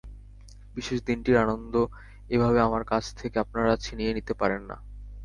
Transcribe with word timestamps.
বিশেষ 0.75 0.99
দিনটির 1.01 1.37
আনন্দ 1.37 1.73
এভাবে 2.29 2.59
আমার 2.61 2.83
কাছ 2.83 3.03
থেকে 3.15 3.37
আপনারা 3.39 3.73
ছিনিয়ে 3.77 4.11
নিতে 4.13 4.33
পারেন 4.33 4.61
না। 4.69 4.77